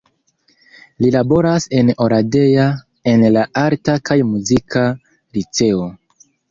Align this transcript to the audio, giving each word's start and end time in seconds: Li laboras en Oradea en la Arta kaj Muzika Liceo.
Li 1.03 1.11
laboras 1.15 1.67
en 1.81 1.93
Oradea 2.07 2.67
en 3.13 3.29
la 3.37 3.47
Arta 3.69 3.99
kaj 4.11 4.21
Muzika 4.35 4.89
Liceo. 5.15 5.91